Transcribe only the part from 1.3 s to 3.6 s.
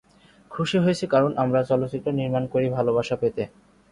আমরা চলচ্চিত্র নির্মাণ করি ভালোবাসা পেতে।